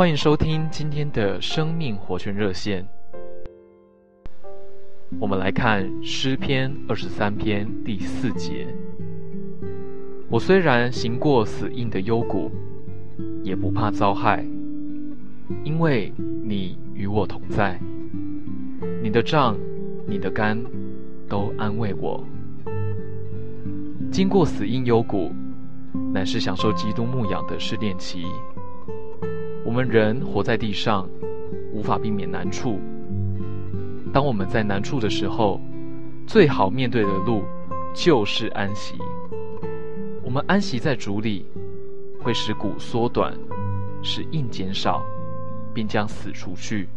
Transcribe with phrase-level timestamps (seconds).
[0.00, 2.88] 欢迎收听今天的生命活泉热线。
[5.20, 8.66] 我们来看诗篇二十三篇第四节：
[10.30, 12.50] 我虽然行过死荫的幽谷，
[13.42, 14.42] 也不怕遭害，
[15.64, 17.78] 因为你与我同在。
[19.02, 19.54] 你的杖、
[20.06, 20.64] 你的竿，
[21.28, 22.24] 都安慰我。
[24.10, 25.30] 经过死荫幽谷，
[26.14, 28.24] 乃是享受基督牧养的试炼期。
[29.70, 31.08] 我们人活在地上，
[31.72, 32.80] 无法避免难处。
[34.12, 35.60] 当我们在难处的时候，
[36.26, 37.44] 最好面对的路
[37.94, 38.96] 就是安息。
[40.24, 41.46] 我们安息在主里，
[42.20, 43.32] 会使骨缩短，
[44.02, 45.04] 使硬减少，
[45.72, 46.88] 并将死除去。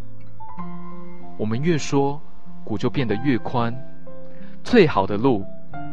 [1.38, 2.20] 我们越说，
[2.64, 3.72] 骨就变得越宽。
[4.64, 5.46] 最好的路，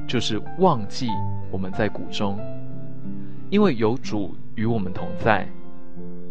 [0.07, 1.09] 就是忘记
[1.51, 2.39] 我们在骨中，
[3.51, 5.47] 因为有主与我们同在，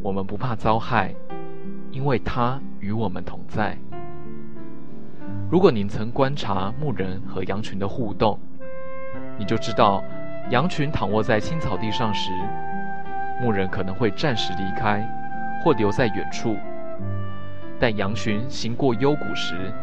[0.02, 1.14] 我们不怕遭害，
[1.92, 3.78] 因为他与我们同在。
[5.52, 8.39] 如果您曾观察牧人和羊群的互动，
[9.38, 10.02] 你就知道，
[10.52, 12.31] 羊群躺卧在青草地上时，
[13.41, 15.06] 牧人可能会暂时离开，
[15.64, 16.56] 或留在远处；
[17.80, 19.73] 但羊群行过幽谷时，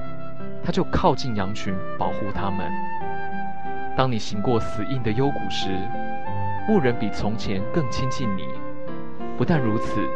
[0.65, 2.71] 他就靠近羊群，保护他们。
[3.95, 5.69] 当你行过死硬的幽谷时，
[6.67, 8.45] 牧人比从前更亲近你。
[9.37, 10.09] 不但如此，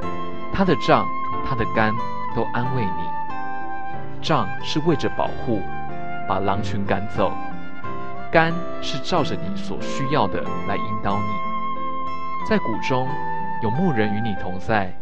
[0.52, 1.06] 他的杖、
[1.46, 1.94] 他的竿
[2.34, 4.22] 都安慰你。
[4.22, 5.60] 杖是为着保护，
[6.28, 7.30] 把狼群赶走；
[8.30, 12.46] 竿是照着你所需要的来引导你。
[12.48, 13.08] 在谷中，
[13.62, 14.92] 有牧人与你同在，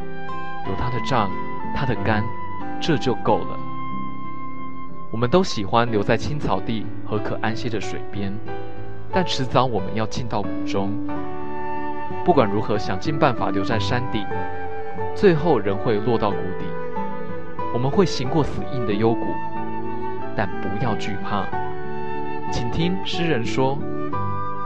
[0.66, 1.30] 有他的杖、
[1.74, 2.22] 他的竿，
[2.80, 3.58] 这就够了。
[5.10, 8.32] 我们都喜欢留在青草地和可安歇的水边，
[9.10, 10.92] 但迟早我们要进到谷中。
[12.24, 14.26] 不管如何想尽办法留在山顶，
[15.14, 16.66] 最后仍会落到谷底。
[17.72, 19.34] 我们会行过死荫的幽谷，
[20.36, 21.44] 但不要惧怕。
[22.50, 23.78] 请听诗人说：“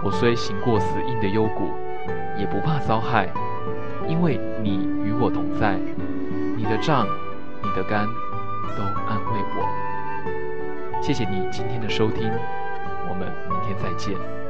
[0.04, 1.70] 我虽行过死荫的幽谷，
[2.38, 3.28] 也不怕遭害，
[4.06, 5.76] 因为你与我同在，
[6.56, 7.06] 你的杖、
[7.62, 8.06] 你的竿
[8.76, 9.68] 都安慰我。”
[11.02, 12.30] 谢谢你今天的收听，
[13.08, 14.41] 我们明天再见。